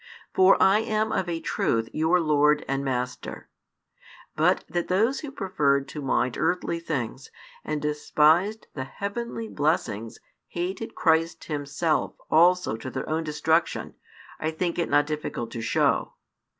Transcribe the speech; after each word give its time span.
For 0.33 0.57
I 0.59 0.79
am 0.79 1.11
of 1.11 1.29
a 1.29 1.39
truth 1.39 1.87
your 1.93 2.19
Lord 2.19 2.65
and 2.67 2.83
Master. 2.83 3.49
But 4.35 4.63
that 4.67 4.87
those 4.87 5.19
who 5.19 5.31
preferred 5.31 5.87
to 5.89 6.01
mind 6.01 6.39
earthly 6.39 6.79
things 6.79 7.29
and 7.63 7.79
despised 7.79 8.65
the 8.73 8.85
heavenly 8.85 9.47
blessings 9.47 10.19
hated 10.47 10.95
Christ 10.95 11.43
Himself 11.43 12.15
also 12.31 12.75
to 12.77 12.89
their 12.89 13.07
own 13.07 13.23
destruction, 13.23 13.93
I 14.39 14.49
think 14.49 14.79
it 14.79 14.89
not 14.89 15.05
difficult 15.05 15.51
to 15.51 15.61
show. 15.61 16.15